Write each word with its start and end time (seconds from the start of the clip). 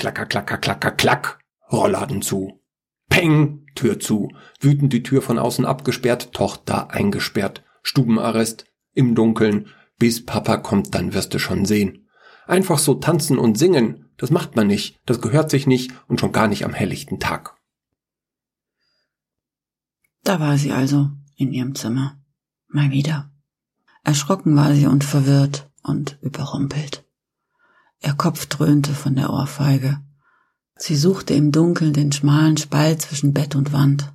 Klacker, 0.00 0.24
klacker, 0.24 0.56
klacker, 0.56 0.92
klack. 0.92 1.40
Rollladen 1.70 2.22
zu. 2.22 2.62
Peng, 3.10 3.66
Tür 3.74 4.00
zu. 4.00 4.30
Wütend 4.58 4.94
die 4.94 5.02
Tür 5.02 5.20
von 5.20 5.38
außen 5.38 5.66
abgesperrt, 5.66 6.32
Tochter 6.32 6.90
eingesperrt. 6.90 7.62
Stubenarrest, 7.82 8.64
im 8.94 9.14
Dunkeln. 9.14 9.66
Bis 9.98 10.24
Papa 10.24 10.56
kommt, 10.56 10.94
dann 10.94 11.12
wirst 11.12 11.34
du 11.34 11.38
schon 11.38 11.66
sehen. 11.66 12.08
Einfach 12.46 12.78
so 12.78 12.94
tanzen 12.94 13.36
und 13.36 13.58
singen, 13.58 14.10
das 14.16 14.30
macht 14.30 14.56
man 14.56 14.68
nicht, 14.68 14.98
das 15.04 15.20
gehört 15.20 15.50
sich 15.50 15.66
nicht 15.66 15.92
und 16.08 16.18
schon 16.18 16.32
gar 16.32 16.48
nicht 16.48 16.64
am 16.64 16.72
helllichten 16.72 17.20
Tag. 17.20 17.58
Da 20.24 20.40
war 20.40 20.56
sie 20.56 20.72
also 20.72 21.10
in 21.36 21.52
ihrem 21.52 21.74
Zimmer. 21.74 22.18
Mal 22.68 22.90
wieder. 22.90 23.30
Erschrocken 24.02 24.56
war 24.56 24.74
sie 24.74 24.86
und 24.86 25.04
verwirrt 25.04 25.70
und 25.82 26.18
überrumpelt. 26.22 27.04
Ihr 28.02 28.14
Kopf 28.14 28.46
dröhnte 28.46 28.94
von 28.94 29.14
der 29.14 29.30
Ohrfeige. 29.30 30.00
Sie 30.76 30.96
suchte 30.96 31.34
im 31.34 31.52
Dunkeln 31.52 31.92
den 31.92 32.12
schmalen 32.12 32.56
Spalt 32.56 33.02
zwischen 33.02 33.34
Bett 33.34 33.54
und 33.54 33.72
Wand 33.72 34.12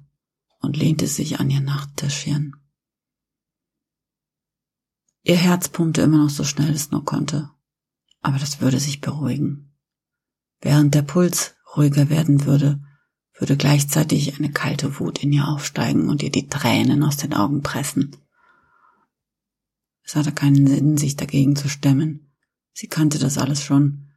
und 0.59 0.75
lehnte 0.75 1.05
sich 1.07 1.39
an 1.39 1.51
ihr 1.51 1.61
Nachttischchen. 1.61 2.55
Ihr 5.21 5.37
Herz 5.37 5.69
pumpte 5.69 6.01
immer 6.01 6.17
noch 6.17 6.29
so 6.29 6.43
schnell 6.43 6.71
es 6.71 6.91
nur 6.91 7.05
konnte, 7.05 7.51
aber 8.21 8.39
das 8.39 8.61
würde 8.61 8.79
sich 8.79 9.01
beruhigen. 9.01 9.75
Während 10.61 10.95
der 10.95 11.03
Puls 11.03 11.55
ruhiger 11.75 12.09
werden 12.09 12.45
würde, 12.45 12.81
würde 13.37 13.57
gleichzeitig 13.57 14.37
eine 14.37 14.51
kalte 14.51 14.99
Wut 14.99 15.21
in 15.21 15.31
ihr 15.31 15.47
aufsteigen 15.47 16.09
und 16.09 16.23
ihr 16.23 16.31
die 16.31 16.47
Tränen 16.47 17.03
aus 17.03 17.17
den 17.17 17.33
Augen 17.33 17.61
pressen. 17.61 18.15
Es 20.03 20.15
hatte 20.15 20.31
keinen 20.31 20.67
Sinn, 20.67 20.97
sich 20.97 21.15
dagegen 21.15 21.55
zu 21.55 21.69
stemmen. 21.69 22.24
Sie 22.75 22.87
kannte 22.87 23.19
das 23.19 23.37
alles 23.37 23.63
schon. 23.63 24.11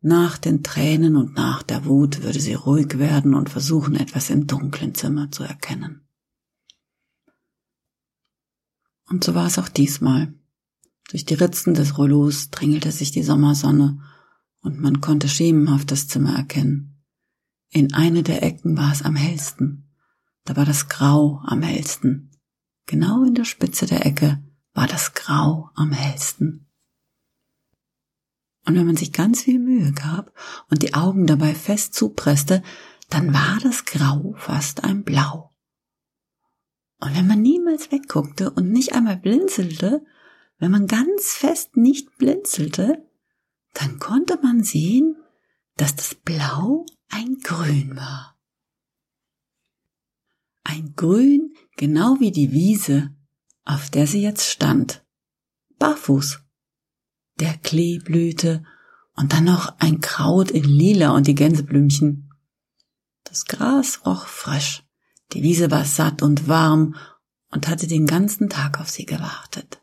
Nach 0.00 0.38
den 0.38 0.62
Tränen 0.62 1.16
und 1.16 1.34
nach 1.34 1.62
der 1.62 1.84
Wut 1.84 2.22
würde 2.22 2.40
sie 2.40 2.54
ruhig 2.54 2.98
werden 2.98 3.34
und 3.34 3.50
versuchen, 3.50 3.94
etwas 3.94 4.30
im 4.30 4.46
dunklen 4.46 4.94
Zimmer 4.94 5.30
zu 5.30 5.42
erkennen. 5.42 6.00
Und 9.06 9.22
so 9.22 9.34
war 9.34 9.46
es 9.46 9.58
auch 9.58 9.68
diesmal. 9.68 10.32
Durch 11.10 11.26
die 11.26 11.34
Ritzen 11.34 11.74
des 11.74 11.98
Rollos 11.98 12.48
drängelte 12.48 12.90
sich 12.90 13.10
die 13.10 13.22
Sommersonne 13.22 14.00
und 14.62 14.80
man 14.80 15.02
konnte 15.02 15.28
schemenhaft 15.28 15.90
das 15.90 16.08
Zimmer 16.08 16.34
erkennen. 16.34 17.04
In 17.68 17.92
eine 17.92 18.22
der 18.22 18.42
Ecken 18.42 18.78
war 18.78 18.92
es 18.92 19.02
am 19.02 19.14
hellsten. 19.14 19.92
Da 20.44 20.56
war 20.56 20.64
das 20.64 20.88
Grau 20.88 21.42
am 21.44 21.60
hellsten. 21.60 22.30
Genau 22.86 23.24
in 23.24 23.34
der 23.34 23.44
Spitze 23.44 23.84
der 23.84 24.06
Ecke 24.06 24.42
war 24.72 24.86
das 24.86 25.12
Grau 25.12 25.68
am 25.74 25.92
hellsten. 25.92 26.69
Und 28.70 28.76
wenn 28.76 28.86
man 28.86 28.96
sich 28.96 29.12
ganz 29.12 29.42
viel 29.42 29.58
Mühe 29.58 29.90
gab 29.90 30.32
und 30.70 30.84
die 30.84 30.94
Augen 30.94 31.26
dabei 31.26 31.56
fest 31.56 31.92
zupresste, 31.92 32.62
dann 33.08 33.34
war 33.34 33.58
das 33.60 33.84
Grau 33.84 34.36
fast 34.38 34.84
ein 34.84 35.02
Blau. 35.02 35.52
Und 37.00 37.16
wenn 37.16 37.26
man 37.26 37.42
niemals 37.42 37.90
wegguckte 37.90 38.48
und 38.52 38.70
nicht 38.70 38.92
einmal 38.92 39.16
blinzelte, 39.16 40.06
wenn 40.60 40.70
man 40.70 40.86
ganz 40.86 41.32
fest 41.32 41.76
nicht 41.76 42.16
blinzelte, 42.16 43.04
dann 43.74 43.98
konnte 43.98 44.38
man 44.40 44.62
sehen, 44.62 45.16
dass 45.76 45.96
das 45.96 46.14
Blau 46.14 46.86
ein 47.08 47.38
Grün 47.42 47.96
war. 47.96 48.38
Ein 50.62 50.94
Grün, 50.94 51.54
genau 51.76 52.20
wie 52.20 52.30
die 52.30 52.52
Wiese, 52.52 53.16
auf 53.64 53.90
der 53.90 54.06
sie 54.06 54.22
jetzt 54.22 54.48
stand. 54.48 55.04
Barfuß. 55.80 56.44
Der 57.40 57.54
Klee 57.58 57.98
blühte 57.98 58.64
und 59.16 59.32
dann 59.32 59.44
noch 59.44 59.74
ein 59.78 60.00
Kraut 60.00 60.50
in 60.50 60.64
Lila 60.64 61.10
und 61.10 61.26
die 61.26 61.34
Gänseblümchen. 61.34 62.30
Das 63.24 63.46
Gras 63.46 64.04
roch 64.06 64.26
frisch, 64.26 64.84
die 65.32 65.42
Wiese 65.42 65.70
war 65.70 65.84
satt 65.84 66.22
und 66.22 66.48
warm 66.48 66.96
und 67.50 67.68
hatte 67.68 67.86
den 67.86 68.06
ganzen 68.06 68.48
Tag 68.48 68.80
auf 68.80 68.90
sie 68.90 69.06
gewartet. 69.06 69.82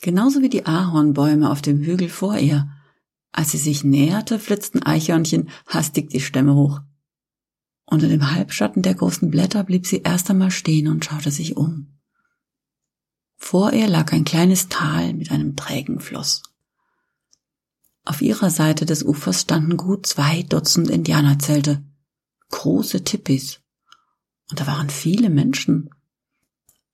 Genauso 0.00 0.40
wie 0.40 0.48
die 0.48 0.66
Ahornbäume 0.66 1.50
auf 1.50 1.60
dem 1.62 1.80
Hügel 1.80 2.08
vor 2.08 2.38
ihr. 2.38 2.68
Als 3.32 3.52
sie 3.52 3.58
sich 3.58 3.84
näherte, 3.84 4.38
flitzten 4.38 4.82
Eichhörnchen 4.82 5.50
hastig 5.66 6.10
die 6.10 6.20
Stämme 6.20 6.54
hoch. 6.54 6.80
Unter 7.84 8.08
dem 8.08 8.32
Halbschatten 8.32 8.82
der 8.82 8.94
großen 8.94 9.30
Blätter 9.30 9.62
blieb 9.62 9.86
sie 9.86 10.02
erst 10.02 10.30
einmal 10.30 10.50
stehen 10.50 10.88
und 10.88 11.04
schaute 11.04 11.30
sich 11.30 11.56
um. 11.56 11.99
Vor 13.40 13.72
ihr 13.72 13.88
lag 13.88 14.12
ein 14.12 14.24
kleines 14.24 14.68
Tal 14.68 15.14
mit 15.14 15.32
einem 15.32 15.56
trägen 15.56 15.98
Fluss. 15.98 16.42
Auf 18.04 18.22
ihrer 18.22 18.50
Seite 18.50 18.86
des 18.86 19.02
Ufers 19.02 19.40
standen 19.40 19.76
gut 19.76 20.06
zwei 20.06 20.42
Dutzend 20.42 20.88
Indianerzelte, 20.88 21.82
große 22.50 23.02
Tippis. 23.02 23.60
Und 24.50 24.60
da 24.60 24.66
waren 24.68 24.90
viele 24.90 25.30
Menschen. 25.30 25.90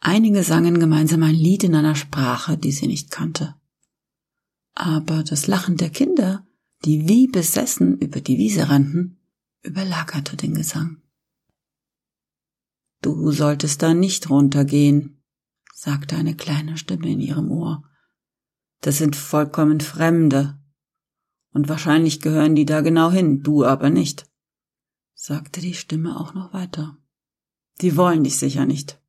Einige 0.01 0.45
sangen 0.45 0.79
gemeinsam 0.79 1.25
ein 1.25 1.35
Lied 1.35 1.65
in 1.65 1.75
einer 1.75 1.97
Sprache, 1.97 2.57
die 2.57 2.73
sie 2.73 2.87
nicht 2.87 3.11
kannte. 3.11 3.55
Aber 4.73 5.25
das 5.25 5.49
Lachen 5.49 5.77
der 5.77 5.91
Kinder, 5.91 6.47
die 6.85 7.09
wie 7.09 7.27
besessen 7.27 7.99
über 7.99 8.21
die 8.21 8.39
Wiese 8.39 8.69
rannten, 8.69 9.19
überlagerte 9.63 10.37
den 10.37 10.55
Gesang. 10.55 11.03
Du 13.03 13.31
solltest 13.33 13.83
da 13.83 13.95
nicht 13.95 14.31
runtergehen, 14.31 15.16
sagte 15.87 16.17
eine 16.17 16.35
kleine 16.35 16.77
Stimme 16.77 17.09
in 17.13 17.21
ihrem 17.21 17.49
Ohr. 17.49 17.85
Das 18.81 18.99
sind 18.99 19.15
vollkommen 19.15 19.79
Fremde. 19.79 20.59
Und 21.53 21.69
wahrscheinlich 21.69 22.21
gehören 22.21 22.57
die 22.57 22.67
da 22.67 22.81
genau 22.81 23.13
hin, 23.13 23.45
du 23.45 23.65
aber 23.65 23.89
nicht, 23.89 24.29
sagte 25.15 25.61
die 25.61 25.75
Stimme 25.75 26.19
auch 26.19 26.35
noch 26.35 26.53
weiter. 26.53 26.99
Die 27.83 27.97
wollen 27.97 28.25
dich 28.25 28.37
sicher 28.37 28.67
nicht. 28.67 29.01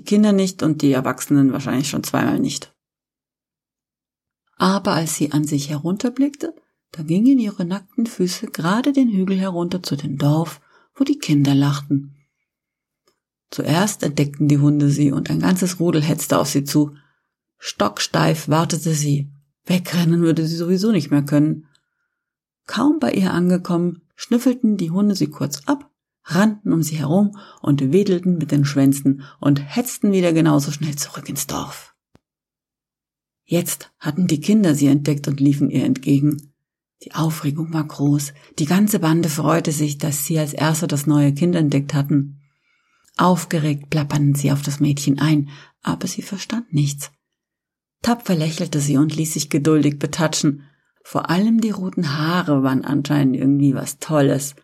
Die 0.00 0.04
Kinder 0.04 0.32
nicht 0.32 0.64
und 0.64 0.82
die 0.82 0.90
Erwachsenen 0.90 1.52
wahrscheinlich 1.52 1.88
schon 1.88 2.02
zweimal 2.02 2.40
nicht. 2.40 2.74
Aber 4.56 4.94
als 4.94 5.14
sie 5.14 5.30
an 5.30 5.44
sich 5.44 5.70
herunterblickte, 5.70 6.52
da 6.90 7.04
gingen 7.04 7.38
ihre 7.38 7.64
nackten 7.64 8.06
Füße 8.06 8.48
gerade 8.48 8.92
den 8.92 9.08
Hügel 9.08 9.38
herunter 9.38 9.84
zu 9.84 9.94
dem 9.94 10.18
Dorf, 10.18 10.60
wo 10.96 11.04
die 11.04 11.18
Kinder 11.18 11.54
lachten. 11.54 12.19
Zuerst 13.50 14.02
entdeckten 14.02 14.48
die 14.48 14.58
Hunde 14.58 14.90
sie 14.90 15.12
und 15.12 15.30
ein 15.30 15.40
ganzes 15.40 15.80
Rudel 15.80 16.02
hetzte 16.02 16.38
auf 16.38 16.48
sie 16.48 16.64
zu. 16.64 16.94
Stocksteif 17.58 18.48
wartete 18.48 18.94
sie. 18.94 19.30
Wegrennen 19.66 20.22
würde 20.22 20.46
sie 20.46 20.56
sowieso 20.56 20.92
nicht 20.92 21.10
mehr 21.10 21.22
können. 21.22 21.66
Kaum 22.66 22.98
bei 23.00 23.12
ihr 23.12 23.32
angekommen, 23.32 24.02
schnüffelten 24.14 24.76
die 24.76 24.90
Hunde 24.90 25.14
sie 25.14 25.26
kurz 25.26 25.62
ab, 25.66 25.90
rannten 26.24 26.72
um 26.72 26.82
sie 26.82 26.96
herum 26.96 27.36
und 27.60 27.92
wedelten 27.92 28.38
mit 28.38 28.52
den 28.52 28.64
Schwänzen 28.64 29.22
und 29.40 29.58
hetzten 29.58 30.12
wieder 30.12 30.32
genauso 30.32 30.70
schnell 30.70 30.94
zurück 30.94 31.28
ins 31.28 31.46
Dorf. 31.46 31.94
Jetzt 33.44 33.90
hatten 33.98 34.28
die 34.28 34.40
Kinder 34.40 34.76
sie 34.76 34.86
entdeckt 34.86 35.26
und 35.26 35.40
liefen 35.40 35.70
ihr 35.70 35.84
entgegen. 35.84 36.52
Die 37.02 37.14
Aufregung 37.14 37.72
war 37.72 37.84
groß. 37.84 38.32
Die 38.58 38.66
ganze 38.66 39.00
Bande 39.00 39.28
freute 39.28 39.72
sich, 39.72 39.98
dass 39.98 40.24
sie 40.24 40.38
als 40.38 40.52
Erster 40.52 40.86
das 40.86 41.06
neue 41.06 41.32
Kind 41.34 41.56
entdeckt 41.56 41.94
hatten. 41.94 42.39
Aufgeregt 43.20 43.90
plapperten 43.90 44.34
sie 44.34 44.50
auf 44.50 44.62
das 44.62 44.80
Mädchen 44.80 45.18
ein, 45.18 45.50
aber 45.82 46.06
sie 46.06 46.22
verstand 46.22 46.72
nichts. 46.72 47.12
Tapfer 48.00 48.34
lächelte 48.34 48.80
sie 48.80 48.96
und 48.96 49.14
ließ 49.14 49.34
sich 49.34 49.50
geduldig 49.50 49.98
betatschen. 49.98 50.62
Vor 51.04 51.28
allem 51.28 51.60
die 51.60 51.68
roten 51.68 52.16
Haare 52.16 52.62
waren 52.62 52.82
anscheinend 52.82 53.36
irgendwie 53.36 53.74
was 53.74 53.98
Tolles. 53.98 54.54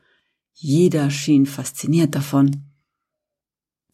Jeder 0.54 1.10
schien 1.10 1.44
fasziniert 1.44 2.14
davon. 2.14 2.64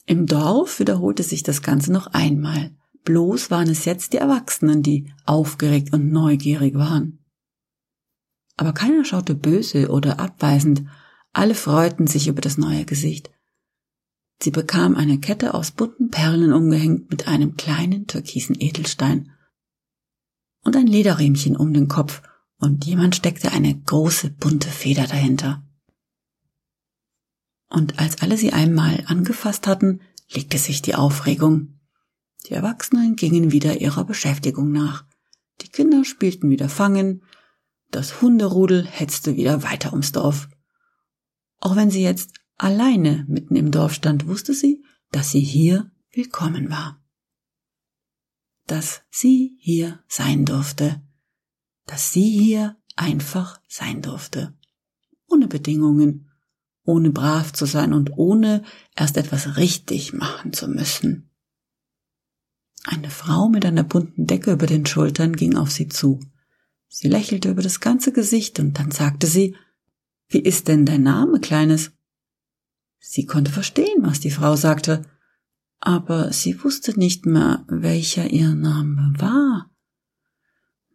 Im 0.07 0.27
Dorf 0.27 0.79
wiederholte 0.79 1.25
sich 1.25 1.43
das 1.43 1.63
Ganze 1.63 1.91
noch 1.91 2.07
einmal. 2.07 2.71
Bloß 3.03 3.51
waren 3.51 3.69
es 3.69 3.85
jetzt 3.85 4.13
die 4.13 4.19
Erwachsenen, 4.19 4.85
die 4.85 5.13
aufgeregt 5.27 5.93
und 5.93 6.13
neugierig 6.13 6.75
waren. 6.77 7.19
Aber 8.57 8.73
keiner 8.73 9.05
schaute 9.05 9.35
böse 9.35 9.89
oder 9.89 10.21
abweisend. 10.21 10.85
Alle 11.33 11.57
freuten 11.57 12.07
sich 12.07 12.29
über 12.29 12.41
das 12.41 12.59
neue 12.59 12.85
Gesicht. 12.85 13.29
Sie 14.43 14.51
bekam 14.51 14.97
eine 14.97 15.21
Kette 15.21 15.55
aus 15.55 15.71
bunten 15.71 16.11
Perlen 16.11 16.53
umgehängt 16.53 17.09
mit 17.11 17.29
einem 17.29 17.57
kleinen 17.57 18.09
türkisen 18.09 18.57
Edelstein 18.59 19.31
und 20.65 20.75
ein 20.75 20.89
Lederriemchen 20.89 21.57
um 21.57 21.73
den 21.73 21.87
Kopf 21.87 22.23
und 22.59 22.85
jemand 22.85 23.15
steckte 23.15 23.53
eine 23.53 23.73
große 23.73 24.31
bunte 24.31 24.69
Feder 24.69 25.07
dahinter. 25.07 25.63
Und 27.69 28.01
als 28.01 28.21
alle 28.21 28.37
sie 28.37 28.53
einmal 28.53 29.05
angefasst 29.07 29.69
hatten, 29.69 30.01
legte 30.29 30.59
sich 30.59 30.83
die 30.83 30.97
Aufregung. 30.97 31.79
Die 32.47 32.55
Erwachsenen 32.55 33.15
gingen 33.15 33.53
wieder 33.53 33.81
ihrer 33.81 34.05
Beschäftigung 34.05 34.73
nach. 34.73 35.05
Die 35.61 35.69
Kinder 35.69 36.05
spielten 36.05 36.51
wieder 36.51 36.69
Fangen, 36.69 37.23
das 37.93 38.21
Hunderudel 38.21 38.87
hetzte 38.87 39.37
wieder 39.37 39.63
weiter 39.63 39.93
ums 39.93 40.11
Dorf. 40.11 40.49
Auch 41.61 41.77
wenn 41.77 41.93
sie 41.93 42.03
jetzt 42.03 42.42
alleine 42.57 43.25
mitten 43.29 43.57
im 43.57 43.71
Dorf 43.71 43.95
stand, 43.95 44.27
wusste 44.27 44.55
sie, 44.55 44.85
dass 45.11 45.31
sie 45.31 45.41
hier 45.41 45.91
willkommen 46.13 46.71
war. 46.71 47.03
Dass 48.67 49.03
sie 49.11 49.57
hier 49.61 50.03
sein 50.09 50.45
durfte. 50.45 51.03
Dass 51.87 52.13
sie 52.13 52.29
hier 52.29 52.77
einfach 52.97 53.61
sein 53.69 54.03
durfte. 54.03 54.57
Ohne 55.27 55.49
Bedingungen, 55.49 56.31
ohne 56.85 57.11
brav 57.11 57.53
zu 57.53 57.67
sein 57.67 57.93
und 57.93 58.17
ohne 58.17 58.63
erst 58.97 59.17
etwas 59.17 59.57
richtig 59.57 60.13
machen 60.13 60.53
zu 60.53 60.69
müssen. 60.69 61.31
Eine 62.85 63.11
Frau 63.11 63.49
mit 63.49 63.65
einer 63.65 63.85
bunten 63.85 64.27
Decke 64.27 64.53
über 64.53 64.67
den 64.67 64.87
Schultern 64.87 65.35
ging 65.35 65.57
auf 65.57 65.71
sie 65.71 65.89
zu. 65.89 66.21
Sie 66.89 67.09
lächelte 67.09 67.51
über 67.51 67.63
das 67.63 67.81
ganze 67.81 68.13
Gesicht 68.13 68.59
und 68.59 68.79
dann 68.79 68.91
sagte 68.91 69.27
sie, 69.27 69.57
Wie 70.29 70.41
ist 70.41 70.69
denn 70.69 70.85
dein 70.85 71.03
Name, 71.03 71.41
Kleines? 71.41 71.93
Sie 73.05 73.27
konnte 73.27 73.51
verstehen, 73.51 73.99
was 74.03 74.21
die 74.21 74.31
Frau 74.31 74.55
sagte, 74.55 75.03
aber 75.81 76.33
sie 76.33 76.63
wusste 76.63 76.97
nicht 76.97 77.27
mehr, 77.27 77.65
welcher 77.67 78.31
ihr 78.31 78.55
Name 78.55 79.13
war. 79.19 79.71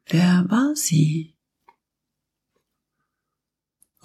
Wer 0.05 0.45
war 0.47 0.73
sie? 0.73 1.35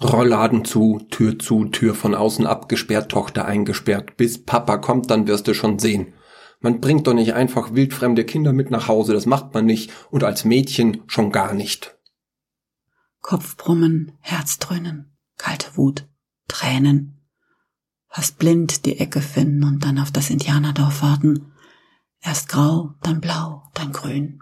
Rollladen 0.01 0.65
zu, 0.65 0.99
Tür 1.09 1.39
zu, 1.39 1.65
Tür 1.69 1.95
von 1.95 2.13
außen 2.13 2.45
abgesperrt, 2.45 3.09
Tochter 3.09 3.45
eingesperrt. 3.45 4.17
Bis 4.17 4.43
Papa 4.43 4.79
kommt, 4.79 5.09
dann 5.09 5.25
wirst 5.27 5.47
du 5.47 5.53
schon 5.53 5.79
sehen. 5.79 6.13
Man 6.59 6.81
bringt 6.81 7.07
doch 7.07 7.13
nicht 7.13 7.33
einfach 7.33 7.73
wildfremde 7.73 8.25
Kinder 8.25 8.51
mit 8.51 8.69
nach 8.69 8.89
Hause, 8.89 9.13
das 9.13 9.25
macht 9.25 9.53
man 9.53 9.65
nicht, 9.65 9.93
und 10.11 10.25
als 10.25 10.43
Mädchen 10.43 11.03
schon 11.07 11.31
gar 11.31 11.53
nicht. 11.53 11.97
Kopfbrummen, 13.21 14.11
Herzdröhnen, 14.19 15.17
kalte 15.37 15.77
Wut, 15.77 16.09
Tränen. 16.49 17.12
Fast 18.13 18.37
blind 18.37 18.85
die 18.85 18.99
Ecke 18.99 19.21
finden 19.21 19.63
und 19.63 19.83
dann 19.83 19.97
auf 19.97 20.11
das 20.11 20.29
Indianerdorf 20.29 21.01
warten. 21.01 21.51
Erst 22.21 22.47
grau, 22.47 22.93
dann 23.01 23.19
blau, 23.19 23.63
dann 23.73 23.91
grün. 23.91 24.39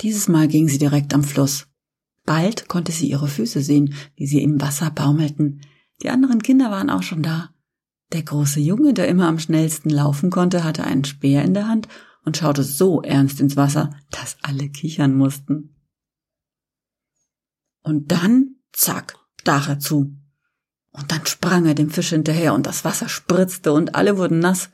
Dieses 0.00 0.26
Mal 0.26 0.48
ging 0.48 0.68
sie 0.68 0.78
direkt 0.78 1.12
am 1.12 1.22
Fluss. 1.22 1.68
Bald 2.24 2.68
konnte 2.68 2.92
sie 2.92 3.10
ihre 3.10 3.28
Füße 3.28 3.60
sehen, 3.60 3.92
wie 4.14 4.26
sie 4.26 4.42
im 4.42 4.58
Wasser 4.58 4.90
baumelten. 4.90 5.60
Die 6.02 6.08
anderen 6.08 6.42
Kinder 6.42 6.70
waren 6.70 6.88
auch 6.88 7.02
schon 7.02 7.22
da. 7.22 7.50
Der 8.12 8.22
große 8.22 8.60
Junge, 8.60 8.94
der 8.94 9.06
immer 9.06 9.28
am 9.28 9.38
schnellsten 9.38 9.90
laufen 9.90 10.30
konnte, 10.30 10.64
hatte 10.64 10.84
einen 10.84 11.04
Speer 11.04 11.44
in 11.44 11.52
der 11.52 11.68
Hand 11.68 11.88
und 12.24 12.38
schaute 12.38 12.62
so 12.62 13.02
ernst 13.02 13.38
ins 13.40 13.56
Wasser, 13.56 13.94
dass 14.10 14.38
alle 14.40 14.70
kichern 14.70 15.14
mussten. 15.14 15.76
Und 17.82 18.10
dann, 18.10 18.56
zack, 18.72 19.18
stach 19.38 19.68
er 19.68 19.78
zu. 19.78 20.16
Und 20.96 21.12
dann 21.12 21.26
sprang 21.26 21.66
er 21.66 21.74
dem 21.74 21.90
Fisch 21.90 22.08
hinterher 22.08 22.54
und 22.54 22.66
das 22.66 22.84
Wasser 22.84 23.08
spritzte 23.08 23.72
und 23.72 23.94
alle 23.94 24.16
wurden 24.16 24.38
nass. 24.38 24.70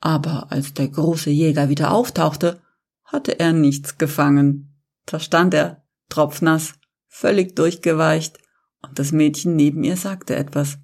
Aber 0.00 0.52
als 0.52 0.74
der 0.74 0.88
große 0.88 1.30
Jäger 1.30 1.68
wieder 1.68 1.90
auftauchte, 1.90 2.60
hatte 3.04 3.38
er 3.40 3.52
nichts 3.52 3.98
gefangen. 3.98 4.80
Da 5.06 5.18
stand 5.18 5.54
er, 5.54 5.84
tropfnass, 6.08 6.74
völlig 7.08 7.56
durchgeweicht, 7.56 8.38
und 8.82 8.98
das 8.98 9.10
Mädchen 9.10 9.56
neben 9.56 9.82
ihr 9.82 9.96
sagte 9.96 10.36
etwas. 10.36 10.78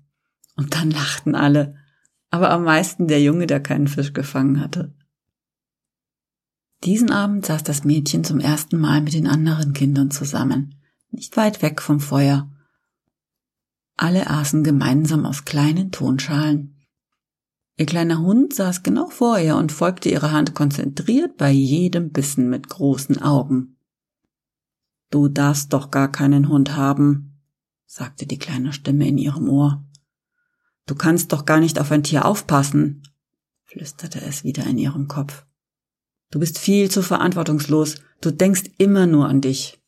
Und 0.56 0.74
dann 0.74 0.90
lachten 0.90 1.34
alle, 1.34 1.76
aber 2.30 2.50
am 2.50 2.64
meisten 2.64 3.06
der 3.06 3.22
Junge, 3.22 3.46
der 3.46 3.60
keinen 3.60 3.86
Fisch 3.86 4.12
gefangen 4.12 4.60
hatte. 4.60 4.94
Diesen 6.84 7.10
Abend 7.12 7.46
saß 7.46 7.62
das 7.62 7.84
Mädchen 7.84 8.24
zum 8.24 8.40
ersten 8.40 8.78
Mal 8.78 9.02
mit 9.02 9.14
den 9.14 9.28
anderen 9.28 9.72
Kindern 9.72 10.10
zusammen, 10.10 10.80
nicht 11.10 11.36
weit 11.36 11.62
weg 11.62 11.80
vom 11.80 12.00
Feuer, 12.00 12.50
alle 13.96 14.28
aßen 14.28 14.64
gemeinsam 14.64 15.26
aus 15.26 15.44
kleinen 15.44 15.90
Tonschalen. 15.90 16.76
Ihr 17.76 17.86
kleiner 17.86 18.20
Hund 18.20 18.54
saß 18.54 18.82
genau 18.82 19.08
vor 19.08 19.38
ihr 19.38 19.56
und 19.56 19.72
folgte 19.72 20.08
ihrer 20.08 20.32
Hand 20.32 20.54
konzentriert 20.54 21.36
bei 21.36 21.50
jedem 21.50 22.10
Bissen 22.10 22.48
mit 22.48 22.68
großen 22.68 23.22
Augen. 23.22 23.76
Du 25.10 25.28
darfst 25.28 25.72
doch 25.72 25.90
gar 25.90 26.10
keinen 26.10 26.48
Hund 26.48 26.76
haben, 26.76 27.40
sagte 27.86 28.26
die 28.26 28.38
kleine 28.38 28.72
Stimme 28.72 29.06
in 29.08 29.18
ihrem 29.18 29.48
Ohr. 29.48 29.84
Du 30.86 30.94
kannst 30.94 31.32
doch 31.32 31.44
gar 31.44 31.60
nicht 31.60 31.78
auf 31.78 31.92
ein 31.92 32.02
Tier 32.02 32.24
aufpassen, 32.24 33.02
flüsterte 33.62 34.20
es 34.20 34.44
wieder 34.44 34.64
in 34.64 34.78
ihrem 34.78 35.08
Kopf. 35.08 35.44
Du 36.30 36.38
bist 36.38 36.58
viel 36.58 36.90
zu 36.90 37.02
verantwortungslos, 37.02 37.96
du 38.20 38.30
denkst 38.30 38.64
immer 38.78 39.06
nur 39.06 39.28
an 39.28 39.40
dich. 39.40 39.81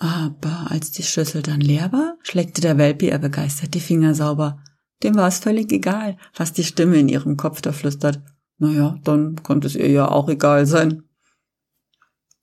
Aber 0.00 0.70
als 0.70 0.92
die 0.92 1.02
Schüssel 1.02 1.42
dann 1.42 1.60
leer 1.60 1.92
war, 1.92 2.16
schleckte 2.22 2.62
der 2.62 2.78
Welpe 2.78 3.06
ihr 3.06 3.18
begeistert 3.18 3.74
die 3.74 3.80
Finger 3.80 4.14
sauber. 4.14 4.64
Dem 5.02 5.14
war 5.14 5.28
es 5.28 5.40
völlig 5.40 5.70
egal, 5.72 6.16
was 6.34 6.54
die 6.54 6.64
Stimme 6.64 6.96
in 6.96 7.10
ihrem 7.10 7.36
Kopf 7.36 7.60
da 7.60 7.70
flüstert. 7.70 8.22
Naja, 8.56 8.98
dann 9.04 9.42
konnte 9.42 9.66
es 9.66 9.76
ihr 9.76 9.90
ja 9.90 10.08
auch 10.08 10.30
egal 10.30 10.64
sein. 10.64 11.02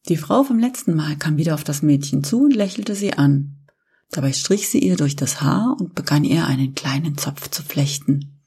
Die 0.07 0.18
Frau 0.18 0.44
vom 0.44 0.59
letzten 0.59 0.95
Mal 0.95 1.15
kam 1.18 1.38
wieder 1.38 1.56
auf 1.56 1.63
das 1.63 1.81
Mädchen 1.81 2.24
zu 2.24 2.44
und 2.44 2.56
lächelte 2.56 2.94
sie 2.94 3.13
an. 3.13 3.65
Dabei 4.12 4.33
strich 4.33 4.69
sie 4.69 4.80
ihr 4.80 4.95
durch 4.95 5.15
das 5.15 5.42
Haar 5.42 5.75
und 5.80 5.95
begann 5.95 6.24
ihr 6.24 6.45
einen 6.45 6.75
kleinen 6.75 7.18
Zopf 7.18 7.50
zu 7.50 7.63
flechten. 7.63 8.39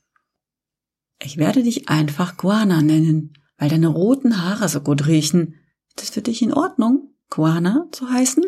Ich 1.20 1.36
werde 1.36 1.64
dich 1.64 1.88
einfach 1.88 2.36
Guana 2.36 2.80
nennen, 2.80 3.34
weil 3.58 3.68
deine 3.68 3.88
roten 3.88 4.40
Haare 4.40 4.68
so 4.68 4.80
gut 4.80 5.08
riechen. 5.08 5.56
Ist 5.88 6.04
es 6.04 6.10
für 6.10 6.22
dich 6.22 6.42
in 6.42 6.54
Ordnung, 6.54 7.12
Guana 7.28 7.88
zu 7.90 8.08
heißen? 8.08 8.44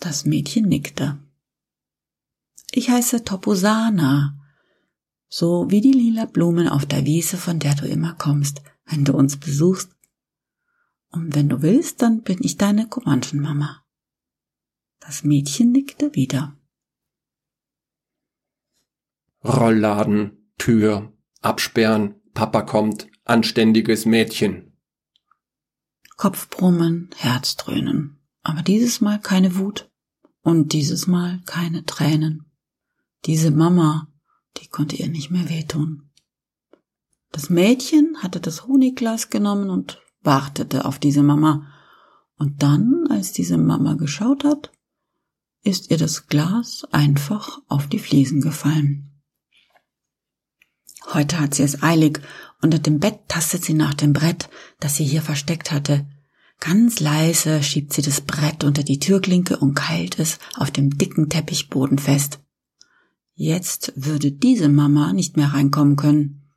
Das 0.00 0.24
Mädchen 0.24 0.66
nickte. 0.66 1.18
Ich 2.70 2.88
heiße 2.88 3.24
Toposana, 3.24 4.38
so 5.28 5.70
wie 5.70 5.80
die 5.80 5.92
lila 5.92 6.26
Blumen 6.26 6.68
auf 6.68 6.86
der 6.86 7.04
Wiese, 7.04 7.36
von 7.36 7.58
der 7.58 7.74
du 7.74 7.86
immer 7.86 8.14
kommst, 8.14 8.62
wenn 8.86 9.04
du 9.04 9.14
uns 9.14 9.38
besuchst. 9.38 9.90
Und 11.10 11.34
wenn 11.34 11.48
du 11.48 11.62
willst, 11.62 12.02
dann 12.02 12.22
bin 12.22 12.38
ich 12.42 12.58
deine 12.58 12.86
Comanchen-Mama. 12.86 13.84
Das 15.00 15.24
Mädchen 15.24 15.72
nickte 15.72 16.14
wieder. 16.14 16.56
Rollladen, 19.42 20.52
Tür, 20.58 21.12
absperren, 21.40 22.14
Papa 22.34 22.62
kommt, 22.62 23.08
anständiges 23.24 24.06
Mädchen. 24.06 24.76
Kopfbrummen, 26.16 27.10
Herzdröhnen 27.16 28.18
aber 28.48 28.62
dieses 28.62 29.02
Mal 29.02 29.20
keine 29.20 29.56
Wut 29.56 29.87
und 30.48 30.72
dieses 30.72 31.06
Mal 31.06 31.42
keine 31.44 31.84
Tränen. 31.84 32.50
Diese 33.26 33.50
Mama, 33.50 34.08
die 34.56 34.66
konnte 34.66 34.96
ihr 34.96 35.08
nicht 35.08 35.30
mehr 35.30 35.50
wehtun. 35.50 36.10
Das 37.30 37.50
Mädchen 37.50 38.16
hatte 38.22 38.40
das 38.40 38.66
Honigglas 38.66 39.28
genommen 39.28 39.68
und 39.68 40.00
wartete 40.22 40.86
auf 40.86 40.98
diese 40.98 41.22
Mama. 41.22 41.66
Und 42.38 42.62
dann, 42.62 43.06
als 43.10 43.32
diese 43.32 43.58
Mama 43.58 43.94
geschaut 43.94 44.42
hat, 44.42 44.72
ist 45.64 45.90
ihr 45.90 45.98
das 45.98 46.28
Glas 46.28 46.86
einfach 46.92 47.60
auf 47.68 47.86
die 47.86 47.98
Fliesen 47.98 48.40
gefallen. 48.40 49.20
Heute 51.12 51.40
hat 51.40 51.54
sie 51.54 51.62
es 51.62 51.82
eilig. 51.82 52.22
Unter 52.62 52.78
dem 52.78 53.00
Bett 53.00 53.28
tastet 53.28 53.66
sie 53.66 53.74
nach 53.74 53.92
dem 53.92 54.14
Brett, 54.14 54.48
das 54.80 54.96
sie 54.96 55.04
hier 55.04 55.20
versteckt 55.20 55.72
hatte. 55.72 56.06
Ganz 56.60 56.98
leise 56.98 57.62
schiebt 57.62 57.92
sie 57.92 58.02
das 58.02 58.20
Brett 58.20 58.64
unter 58.64 58.82
die 58.82 58.98
Türklinke 58.98 59.58
und 59.58 59.74
keilt 59.74 60.18
es 60.18 60.38
auf 60.56 60.70
dem 60.70 60.98
dicken 60.98 61.28
Teppichboden 61.28 61.98
fest. 61.98 62.40
Jetzt 63.34 63.92
würde 63.94 64.32
diese 64.32 64.68
Mama 64.68 65.12
nicht 65.12 65.36
mehr 65.36 65.54
reinkommen 65.54 65.96
können. 65.96 66.52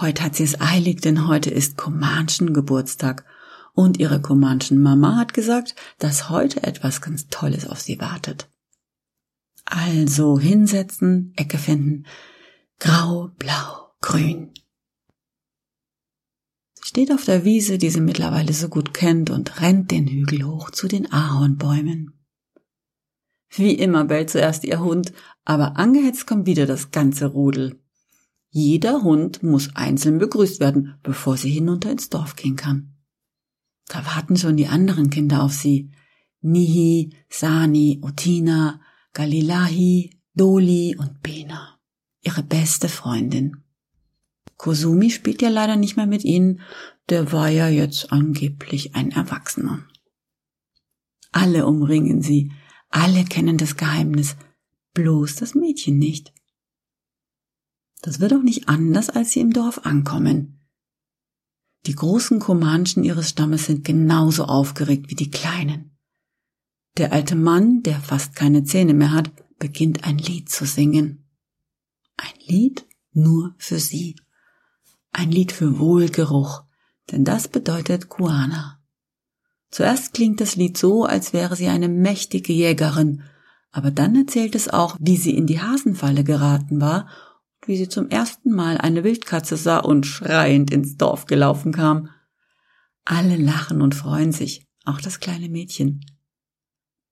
Heute 0.00 0.22
hat 0.22 0.36
sie 0.36 0.44
es 0.44 0.60
eilig, 0.60 1.02
denn 1.02 1.26
heute 1.26 1.50
ist 1.50 1.76
Comanchen 1.76 2.54
Geburtstag. 2.54 3.26
Und 3.74 3.98
ihre 3.98 4.20
Comanchen 4.20 4.80
Mama 4.80 5.16
hat 5.16 5.34
gesagt, 5.34 5.74
dass 5.98 6.30
heute 6.30 6.62
etwas 6.62 7.00
ganz 7.00 7.28
Tolles 7.28 7.66
auf 7.66 7.80
sie 7.80 8.00
wartet. 8.00 8.50
Also 9.66 10.38
hinsetzen, 10.38 11.32
Ecke 11.36 11.58
finden. 11.58 12.06
Grau, 12.78 13.30
blau, 13.38 13.92
grün 14.00 14.52
steht 16.88 17.12
auf 17.12 17.26
der 17.26 17.44
Wiese, 17.44 17.76
die 17.76 17.90
sie 17.90 18.00
mittlerweile 18.00 18.54
so 18.54 18.70
gut 18.70 18.94
kennt, 18.94 19.28
und 19.28 19.60
rennt 19.60 19.90
den 19.90 20.06
Hügel 20.06 20.44
hoch 20.44 20.70
zu 20.70 20.88
den 20.88 21.12
Ahornbäumen. 21.12 22.14
Wie 23.50 23.74
immer 23.74 24.06
bellt 24.06 24.30
zuerst 24.30 24.64
ihr 24.64 24.80
Hund, 24.80 25.12
aber 25.44 25.76
angehetzt 25.76 26.26
kommt 26.26 26.46
wieder 26.46 26.64
das 26.64 26.90
ganze 26.90 27.26
Rudel. 27.26 27.78
Jeder 28.48 29.02
Hund 29.02 29.42
muss 29.42 29.76
einzeln 29.76 30.16
begrüßt 30.16 30.60
werden, 30.60 30.94
bevor 31.02 31.36
sie 31.36 31.50
hinunter 31.50 31.90
ins 31.90 32.08
Dorf 32.08 32.36
gehen 32.36 32.56
kann. 32.56 32.94
Da 33.88 34.06
warten 34.06 34.38
schon 34.38 34.56
die 34.56 34.68
anderen 34.68 35.10
Kinder 35.10 35.42
auf 35.42 35.52
sie. 35.52 35.90
Nihi, 36.40 37.12
Sani, 37.28 38.00
Otina, 38.02 38.80
Galilahi, 39.12 40.18
Doli 40.34 40.96
und 40.98 41.22
Bena. 41.22 41.78
Ihre 42.22 42.42
beste 42.42 42.88
Freundin. 42.88 43.62
Kosumi 44.58 45.10
spielt 45.10 45.40
ja 45.40 45.48
leider 45.48 45.76
nicht 45.76 45.96
mehr 45.96 46.06
mit 46.06 46.24
ihnen, 46.24 46.60
der 47.08 47.32
war 47.32 47.48
ja 47.48 47.68
jetzt 47.68 48.12
angeblich 48.12 48.94
ein 48.94 49.12
Erwachsener. 49.12 49.86
Alle 51.32 51.66
umringen 51.66 52.20
sie, 52.20 52.52
alle 52.90 53.24
kennen 53.24 53.56
das 53.56 53.76
Geheimnis, 53.76 54.36
bloß 54.94 55.36
das 55.36 55.54
Mädchen 55.54 55.98
nicht. 55.98 56.34
Das 58.02 58.20
wird 58.20 58.32
auch 58.32 58.42
nicht 58.42 58.68
anders, 58.68 59.10
als 59.10 59.30
sie 59.30 59.40
im 59.40 59.52
Dorf 59.52 59.86
ankommen. 59.86 60.60
Die 61.86 61.94
großen 61.94 62.40
Comanchen 62.40 63.04
ihres 63.04 63.30
Stammes 63.30 63.66
sind 63.66 63.84
genauso 63.84 64.44
aufgeregt 64.44 65.10
wie 65.10 65.14
die 65.14 65.30
kleinen. 65.30 65.96
Der 66.96 67.12
alte 67.12 67.36
Mann, 67.36 67.82
der 67.82 68.00
fast 68.00 68.34
keine 68.34 68.64
Zähne 68.64 68.94
mehr 68.94 69.12
hat, 69.12 69.30
beginnt 69.58 70.04
ein 70.04 70.18
Lied 70.18 70.48
zu 70.48 70.66
singen. 70.66 71.24
Ein 72.16 72.34
Lied 72.46 72.86
nur 73.12 73.54
für 73.58 73.78
sie. 73.78 74.16
Ein 75.18 75.32
Lied 75.32 75.50
für 75.50 75.80
Wohlgeruch, 75.80 76.62
denn 77.10 77.24
das 77.24 77.48
bedeutet 77.48 78.08
Guana. 78.08 78.78
Zuerst 79.68 80.14
klingt 80.14 80.40
das 80.40 80.54
Lied 80.54 80.78
so, 80.78 81.06
als 81.06 81.32
wäre 81.32 81.56
sie 81.56 81.66
eine 81.66 81.88
mächtige 81.88 82.52
Jägerin, 82.52 83.24
aber 83.72 83.90
dann 83.90 84.14
erzählt 84.14 84.54
es 84.54 84.68
auch, 84.68 84.96
wie 85.00 85.16
sie 85.16 85.36
in 85.36 85.48
die 85.48 85.60
Hasenfalle 85.60 86.22
geraten 86.22 86.80
war 86.80 87.08
und 87.60 87.66
wie 87.66 87.76
sie 87.76 87.88
zum 87.88 88.08
ersten 88.10 88.52
Mal 88.52 88.78
eine 88.78 89.02
Wildkatze 89.02 89.56
sah 89.56 89.78
und 89.78 90.06
schreiend 90.06 90.70
ins 90.70 90.96
Dorf 90.98 91.26
gelaufen 91.26 91.72
kam. 91.72 92.10
Alle 93.04 93.34
lachen 93.34 93.82
und 93.82 93.96
freuen 93.96 94.30
sich, 94.30 94.68
auch 94.84 95.00
das 95.00 95.18
kleine 95.18 95.48
Mädchen. 95.48 96.06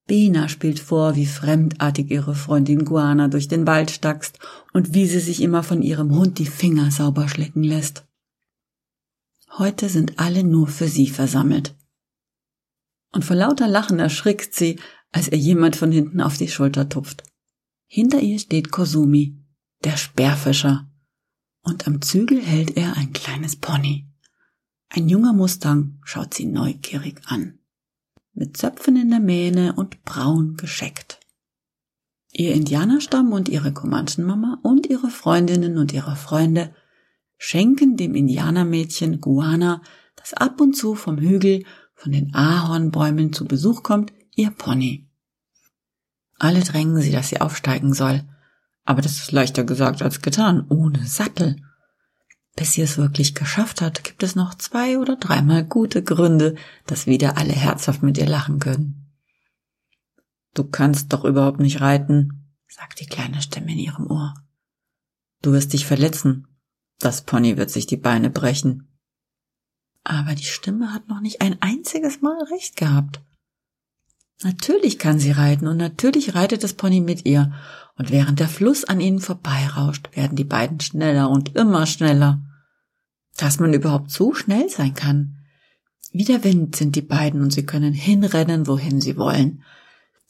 Bena 0.07 0.49
spielt 0.49 0.79
vor, 0.79 1.17
wie 1.17 1.27
fremdartig 1.27 2.11
ihre 2.11 2.37
Freundin 2.37 2.85
Guana 2.85 3.27
durch 3.27 3.49
den 3.49 3.67
Wald 3.67 3.91
stackst 3.91 4.39
und 4.73 4.95
wie 4.95 5.07
sie 5.07 5.19
sich 5.19 5.43
immer 5.43 5.65
von 5.65 5.83
ihrem 5.83 6.15
Hund 6.15 6.39
die 6.39 6.47
Finger 6.47 6.93
sauber 6.93 7.29
schlecken 7.29 7.65
lässt. 7.65 8.07
Heute 9.59 9.89
sind 9.89 10.19
alle 10.19 10.45
nur 10.45 10.69
für 10.69 10.87
sie 10.87 11.09
versammelt. 11.09 11.75
Und 13.13 13.25
vor 13.25 13.35
lauter 13.35 13.67
Lachen 13.67 13.99
erschrickt 13.99 14.55
sie, 14.55 14.79
als 15.11 15.29
ihr 15.29 15.39
jemand 15.39 15.75
von 15.75 15.91
hinten 15.91 16.21
auf 16.21 16.37
die 16.37 16.49
Schulter 16.49 16.89
tupft. 16.89 17.25
Hinter 17.87 18.21
ihr 18.21 18.39
steht 18.39 18.71
Kosumi, 18.71 19.37
der 19.83 19.97
Sperrfischer, 19.97 20.89
und 21.63 21.89
am 21.89 22.01
Zügel 22.01 22.41
hält 22.41 22.77
er 22.77 22.97
ein 22.97 23.13
kleines 23.13 23.57
Pony. 23.57 24.07
Ein 24.89 25.09
junger 25.09 25.33
Mustang 25.33 25.99
schaut 26.05 26.35
sie 26.35 26.47
neugierig 26.47 27.21
an 27.27 27.56
mit 28.37 28.57
Zöpfen 28.57 28.97
in 28.97 29.11
der 29.11 29.21
Mähne 29.21 29.73
und 29.73 30.05
braun 30.05 30.57
gescheckt. 30.57 31.19
Ihr 32.33 32.52
Indianerstamm 32.52 33.33
und 33.33 33.49
ihre 33.49 33.73
Comanchen-Mama 33.73 34.59
und 34.62 34.87
ihre 34.87 35.09
Freundinnen 35.09 35.78
und 35.78 35.93
ihre 35.93 36.16
Freunde 36.16 36.75
schenken 37.38 37.97
dem 37.97 38.14
Indianermädchen 38.14 39.21
Guana, 39.21 39.81
das 40.16 40.35
ab 40.35 40.61
und 40.61 40.76
zu 40.76 40.95
vom 40.95 41.19
Hügel 41.19 41.64
von 41.95 42.12
den 42.12 42.35
Ahornbäumen 42.35 43.33
zu 43.33 43.47
Besuch 43.47 43.83
kommt, 43.83 44.12
ihr 44.35 44.50
Pony. 44.50 45.09
Alle 46.38 46.61
drängen 46.61 47.00
sie, 47.00 47.12
dass 47.12 47.28
sie 47.28 47.40
aufsteigen 47.40 47.95
soll, 47.95 48.23
aber 48.85 49.00
das 49.00 49.19
ist 49.19 49.33
leichter 49.33 49.64
gesagt 49.64 50.02
als 50.02 50.21
getan, 50.21 50.66
ohne 50.69 51.07
Sattel. 51.07 51.57
Bis 52.57 52.73
sie 52.73 52.81
es 52.81 52.97
wirklich 52.97 53.35
geschafft 53.35 53.83
hat, 53.83 54.03
gibt 54.03 54.23
es 54.23 54.35
noch 54.35 54.55
zwei 54.55 54.99
oder 54.99 55.17
dreimal 55.17 55.63
gute 55.63 56.03
Gründe, 56.03 56.57
dass 56.87 57.07
wieder 57.07 57.37
alle 57.37 57.53
herzhaft 57.53 58.03
mit 58.03 58.17
ihr 58.17 58.27
lachen 58.27 58.59
können. 58.59 59.15
Du 60.55 60.65
kannst 60.65 61.13
doch 61.13 61.25
überhaupt 61.25 61.61
nicht 61.61 61.83
reiten, 61.83 62.55
sagt 62.67 63.01
die 63.01 63.07
kleine 63.07 63.43
Stimme 63.43 63.73
in 63.73 63.79
ihrem 63.79 64.11
Ohr. 64.11 64.35
Du 65.43 65.53
wirst 65.53 65.75
dich 65.75 65.85
verletzen. 65.85 66.49
Das 66.99 67.23
Pony 67.23 67.59
wird 67.59 67.71
sich 67.71 67.87
die 67.87 67.99
Beine 67.99 68.31
brechen. 68.31 68.89
Aber 70.03 70.35
die 70.35 70.45
Stimme 70.45 70.95
hat 70.95 71.09
noch 71.09 71.21
nicht 71.21 71.43
ein 71.43 71.61
einziges 71.61 72.23
Mal 72.23 72.43
recht 72.45 72.77
gehabt. 72.77 73.21
Natürlich 74.43 74.99
kann 74.99 75.19
sie 75.19 75.33
reiten 75.33 75.67
und 75.67 75.77
natürlich 75.77 76.35
reitet 76.35 76.65
das 76.65 76.73
Pony 76.73 77.01
mit 77.01 77.27
ihr, 77.27 77.53
und 77.97 78.11
während 78.11 78.41
der 78.41 78.49
Fluss 78.49 78.85
an 78.85 79.00
ihnen 79.00 79.21
vorbeirauscht, 79.21 80.11
werden 80.15 80.37
die 80.37 80.45
beiden 80.45 80.81
schneller 80.81 81.31
und 81.31 81.57
immer 81.57 81.87
schneller 81.87 82.43
dass 83.37 83.61
man 83.61 83.73
überhaupt 83.75 84.11
so 84.11 84.35
schnell 84.35 84.69
sein 84.69 84.95
kann. 84.95 85.37
Wie 86.12 86.25
der 86.25 86.45
Wind 86.45 86.76
sind 86.76 86.97
die 86.97 87.03
beiden 87.03 87.43
und 87.43 87.53
sie 87.53 87.67
können 87.67 87.93
hinrennen, 87.93 88.67
wohin 88.67 89.00
sie 89.00 89.17
wollen. 89.17 89.62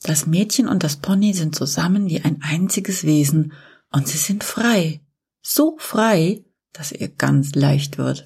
Das 0.03 0.27
Mädchen 0.27 0.67
und 0.67 0.83
das 0.83 0.97
Pony 0.97 1.33
sind 1.33 1.55
zusammen 1.55 2.07
wie 2.07 2.21
ein 2.21 2.41
einziges 2.41 3.03
Wesen 3.03 3.53
und 3.91 4.07
sie 4.07 4.17
sind 4.17 4.43
frei. 4.43 5.01
So 5.41 5.77
frei, 5.79 6.43
dass 6.73 6.91
ihr 6.91 7.07
ganz 7.07 7.55
leicht 7.55 7.97
wird. 7.97 8.25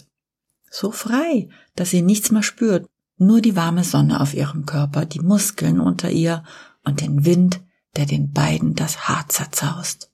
So 0.70 0.92
frei, 0.92 1.50
dass 1.76 1.92
sie 1.92 2.02
nichts 2.02 2.32
mehr 2.32 2.44
spürt, 2.44 2.88
nur 3.18 3.42
die 3.42 3.56
warme 3.56 3.84
Sonne 3.84 4.20
auf 4.20 4.34
ihrem 4.34 4.66
Körper, 4.66 5.06
die 5.06 5.20
Muskeln 5.20 5.80
unter 5.80 6.10
ihr 6.10 6.44
und 6.84 7.02
den 7.02 7.26
Wind, 7.26 7.62
der 7.96 8.06
den 8.06 8.32
beiden 8.32 8.76
das 8.76 9.08
Haar 9.08 9.28
zerzaust. 9.30 10.12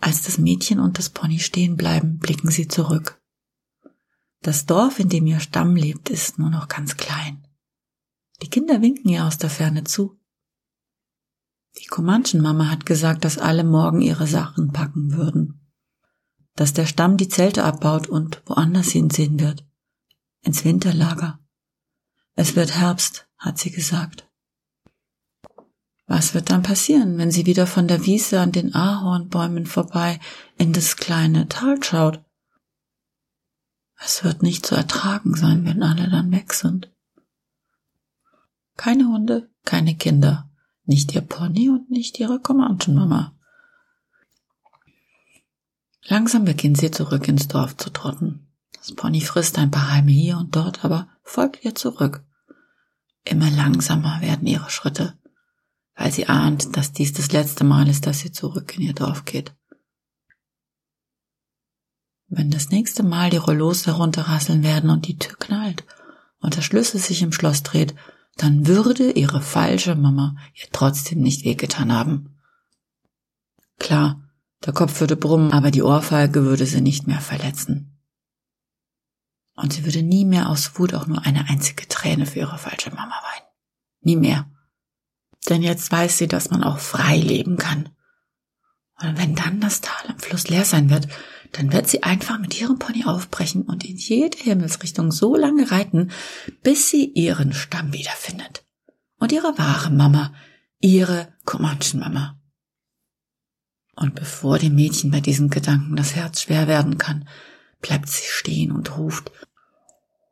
Als 0.00 0.22
das 0.22 0.38
Mädchen 0.38 0.78
und 0.78 0.98
das 0.98 1.10
Pony 1.10 1.38
stehen 1.38 1.76
bleiben, 1.76 2.18
blicken 2.18 2.50
sie 2.50 2.68
zurück. 2.68 3.20
Das 4.42 4.66
Dorf, 4.66 4.98
in 5.00 5.08
dem 5.08 5.26
ihr 5.26 5.40
Stamm 5.40 5.74
lebt, 5.74 6.10
ist 6.10 6.38
nur 6.38 6.50
noch 6.50 6.68
ganz 6.68 6.96
klein. 6.96 7.46
Die 8.42 8.48
Kinder 8.48 8.82
winken 8.82 9.08
ihr 9.08 9.24
aus 9.24 9.38
der 9.38 9.50
Ferne 9.50 9.84
zu. 9.84 10.18
Die 11.78 11.86
Comanchen-Mama 11.86 12.68
hat 12.70 12.86
gesagt, 12.86 13.24
dass 13.24 13.38
alle 13.38 13.64
morgen 13.64 14.00
ihre 14.00 14.26
Sachen 14.26 14.72
packen 14.72 15.12
würden. 15.12 15.72
Dass 16.54 16.72
der 16.72 16.86
Stamm 16.86 17.16
die 17.16 17.28
Zelte 17.28 17.64
abbaut 17.64 18.08
und 18.08 18.42
woanders 18.46 18.90
hinsehen 18.90 19.40
wird. 19.40 19.66
Ins 20.42 20.64
Winterlager. 20.64 21.38
Es 22.34 22.56
wird 22.56 22.74
Herbst, 22.74 23.28
hat 23.36 23.58
sie 23.58 23.70
gesagt. 23.70 24.25
Was 26.06 26.34
wird 26.34 26.50
dann 26.50 26.62
passieren, 26.62 27.18
wenn 27.18 27.32
sie 27.32 27.46
wieder 27.46 27.66
von 27.66 27.88
der 27.88 28.06
Wiese 28.06 28.40
an 28.40 28.52
den 28.52 28.74
Ahornbäumen 28.74 29.66
vorbei 29.66 30.20
in 30.56 30.72
das 30.72 30.96
kleine 30.96 31.48
Tal 31.48 31.82
schaut? 31.82 32.22
Es 33.98 34.22
wird 34.22 34.42
nicht 34.42 34.64
zu 34.64 34.76
ertragen 34.76 35.34
sein, 35.34 35.64
wenn 35.64 35.82
alle 35.82 36.08
dann 36.08 36.30
weg 36.30 36.52
sind. 36.52 36.92
Keine 38.76 39.08
Hunde, 39.08 39.50
keine 39.64 39.96
Kinder, 39.96 40.48
nicht 40.84 41.12
ihr 41.14 41.22
Pony 41.22 41.70
und 41.70 41.90
nicht 41.90 42.20
ihre 42.20 42.38
Comanchen-Mama. 42.38 43.34
Langsam 46.04 46.44
beginnt 46.44 46.78
sie 46.78 46.92
zurück 46.92 47.26
ins 47.26 47.48
Dorf 47.48 47.76
zu 47.76 47.90
trotten. 47.90 48.46
Das 48.74 48.92
Pony 48.94 49.22
frisst 49.22 49.58
ein 49.58 49.72
paar 49.72 49.90
Heime 49.90 50.12
hier 50.12 50.38
und 50.38 50.54
dort, 50.54 50.84
aber 50.84 51.08
folgt 51.24 51.64
ihr 51.64 51.74
zurück. 51.74 52.22
Immer 53.24 53.50
langsamer 53.50 54.20
werden 54.20 54.46
ihre 54.46 54.70
Schritte 54.70 55.18
weil 55.96 56.12
sie 56.12 56.28
ahnt, 56.28 56.76
dass 56.76 56.92
dies 56.92 57.12
das 57.12 57.32
letzte 57.32 57.64
Mal 57.64 57.88
ist, 57.88 58.06
dass 58.06 58.20
sie 58.20 58.30
zurück 58.30 58.76
in 58.76 58.82
ihr 58.82 58.92
Dorf 58.92 59.24
geht. 59.24 59.54
Wenn 62.28 62.50
das 62.50 62.70
nächste 62.70 63.02
Mal 63.02 63.30
die 63.30 63.36
Rollos 63.36 63.86
herunterrasseln 63.86 64.62
werden 64.62 64.90
und 64.90 65.06
die 65.06 65.18
Tür 65.18 65.36
knallt 65.38 65.84
und 66.40 66.56
der 66.56 66.62
Schlüssel 66.62 67.00
sich 67.00 67.22
im 67.22 67.32
Schloss 67.32 67.62
dreht, 67.62 67.94
dann 68.36 68.66
würde 68.66 69.12
ihre 69.12 69.40
falsche 69.40 69.94
Mama 69.94 70.36
ihr 70.54 70.68
trotzdem 70.70 71.20
nicht 71.20 71.44
wehgetan 71.44 71.92
haben. 71.92 72.36
Klar, 73.78 74.20
der 74.64 74.74
Kopf 74.74 75.00
würde 75.00 75.16
brummen, 75.16 75.52
aber 75.52 75.70
die 75.70 75.82
Ohrfeige 75.82 76.44
würde 76.44 76.66
sie 76.66 76.80
nicht 76.80 77.06
mehr 77.06 77.20
verletzen. 77.20 77.98
Und 79.54 79.72
sie 79.72 79.86
würde 79.86 80.02
nie 80.02 80.26
mehr 80.26 80.50
aus 80.50 80.78
Wut 80.78 80.92
auch 80.92 81.06
nur 81.06 81.24
eine 81.24 81.48
einzige 81.48 81.88
Träne 81.88 82.26
für 82.26 82.40
ihre 82.40 82.58
falsche 82.58 82.90
Mama 82.90 83.14
weinen. 83.14 83.46
Nie 84.02 84.16
mehr. 84.16 84.50
Denn 85.48 85.62
jetzt 85.62 85.90
weiß 85.90 86.18
sie, 86.18 86.28
dass 86.28 86.50
man 86.50 86.64
auch 86.64 86.78
frei 86.78 87.16
leben 87.16 87.56
kann. 87.56 87.90
Und 89.00 89.18
wenn 89.18 89.34
dann 89.34 89.60
das 89.60 89.80
Tal 89.80 90.08
am 90.08 90.18
Fluss 90.18 90.48
leer 90.48 90.64
sein 90.64 90.90
wird, 90.90 91.08
dann 91.52 91.72
wird 91.72 91.88
sie 91.88 92.02
einfach 92.02 92.38
mit 92.38 92.58
ihrem 92.60 92.78
Pony 92.78 93.04
aufbrechen 93.04 93.62
und 93.62 93.84
in 93.84 93.96
jede 93.96 94.38
Himmelsrichtung 94.38 95.12
so 95.12 95.36
lange 95.36 95.70
reiten, 95.70 96.10
bis 96.62 96.90
sie 96.90 97.04
ihren 97.04 97.52
Stamm 97.52 97.92
wiederfindet. 97.92 98.64
Und 99.18 99.32
ihre 99.32 99.56
wahre 99.56 99.90
Mama, 99.90 100.34
ihre 100.80 101.32
Comanchen-Mama. 101.44 102.40
Und 103.94 104.14
bevor 104.14 104.58
dem 104.58 104.74
Mädchen 104.74 105.10
bei 105.10 105.20
diesen 105.20 105.48
Gedanken 105.48 105.96
das 105.96 106.14
Herz 106.14 106.42
schwer 106.42 106.66
werden 106.66 106.98
kann, 106.98 107.28
bleibt 107.80 108.08
sie 108.08 108.26
stehen 108.26 108.72
und 108.72 108.98
ruft, 108.98 109.30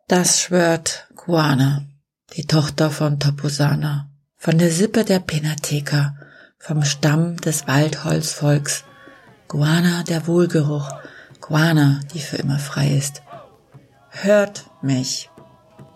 das 0.07 0.41
schwört 0.41 1.09
Guana, 1.17 1.87
die 2.37 2.47
Tochter 2.47 2.91
von 2.91 3.19
Tapusana, 3.19 4.11
von 4.45 4.59
der 4.59 4.71
Sippe 4.71 5.07
der 5.07 5.21
Penatheker, 5.21 6.17
vom 6.59 6.85
Stamm 6.85 7.39
des 7.39 7.67
Waldholzvolks, 7.67 8.85
Guana 9.49 10.03
der 10.03 10.27
Wohlgeruch, 10.27 10.87
Guana, 11.41 12.01
die 12.13 12.19
für 12.19 12.37
immer 12.37 12.59
frei 12.59 12.91
ist. 12.91 13.23
Hört 14.11 14.67
mich. 14.83 15.31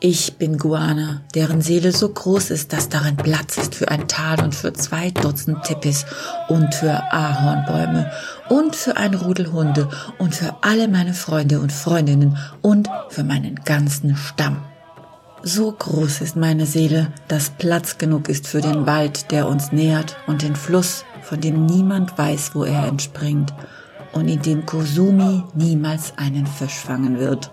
Ich 0.01 0.39
bin 0.39 0.57
Guana, 0.57 1.21
deren 1.35 1.61
Seele 1.61 1.93
so 1.93 2.09
groß 2.09 2.51
ist, 2.51 2.73
dass 2.73 2.89
darin 2.89 3.19
Platz 3.19 3.59
ist 3.59 3.75
für 3.75 3.91
ein 3.91 4.09
Tal 4.09 4.43
und 4.43 4.55
für 4.55 4.73
zwei 4.73 5.11
Dutzend 5.11 5.65
Tippis 5.65 6.07
und 6.49 6.75
für 6.75 7.13
Ahornbäume 7.13 8.11
und 8.49 8.75
für 8.75 8.97
ein 8.97 9.13
Rudel 9.13 9.53
Hunde 9.53 9.91
und 10.17 10.35
für 10.35 10.57
alle 10.63 10.89
meine 10.89 11.13
Freunde 11.13 11.61
und 11.61 11.71
Freundinnen 11.71 12.39
und 12.63 12.89
für 13.11 13.25
meinen 13.25 13.57
ganzen 13.67 14.17
Stamm. 14.17 14.68
So 15.43 15.73
groß 15.73 16.21
ist 16.21 16.37
meine 16.37 16.67
Seele, 16.67 17.13
dass 17.29 17.51
Platz 17.51 17.99
genug 17.99 18.29
ist 18.29 18.47
für 18.49 18.61
den 18.61 18.87
Wald, 18.87 19.31
der 19.31 19.49
uns 19.49 19.73
nährt, 19.73 20.17
und 20.27 20.43
den 20.43 20.57
Fluss, 20.57 21.05
von 21.23 21.41
dem 21.41 21.67
niemand 21.67 22.19
weiß, 22.19 22.55
wo 22.55 22.65
er 22.65 22.87
entspringt, 22.87 23.55
und 24.13 24.29
in 24.29 24.43
dem 24.43 24.67
Kosumi 24.67 25.45
niemals 25.55 26.13
einen 26.17 26.47
Fisch 26.47 26.79
fangen 26.79 27.19
wird. 27.19 27.51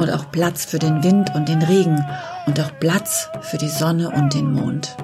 und 0.00 0.10
auch 0.10 0.30
Platz 0.32 0.64
für 0.64 0.78
den 0.78 1.02
Wind 1.04 1.30
und 1.34 1.48
den 1.48 1.62
Regen 1.62 2.02
und 2.46 2.58
auch 2.58 2.70
Platz 2.80 3.28
für 3.42 3.58
die 3.58 3.68
Sonne 3.68 4.08
und 4.08 4.32
den 4.32 4.50
Mond. 4.50 4.96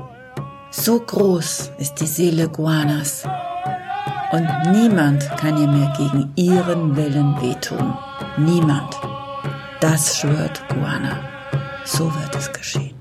So 0.70 0.98
groß 0.98 1.70
ist 1.78 2.00
die 2.00 2.06
Seele 2.06 2.48
Guanas 2.48 3.24
und 4.32 4.48
niemand 4.72 5.28
kann 5.36 5.60
ihr 5.60 5.68
mehr 5.68 5.92
gegen 5.98 6.32
ihren 6.34 6.96
Willen 6.96 7.40
wehtun. 7.40 7.94
Niemand. 8.38 8.96
Das 9.80 10.16
schwört 10.16 10.62
Guana. 10.68 11.35
So 11.86 12.12
wird 12.12 12.34
es 12.34 12.52
geschehen. 12.52 13.00